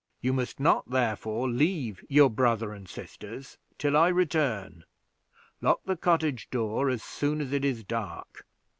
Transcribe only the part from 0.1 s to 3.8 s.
You must not, therefore, leave your brother and sisters